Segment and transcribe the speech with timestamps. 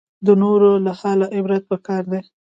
[0.25, 2.21] د نورو له حاله عبرت پکار دی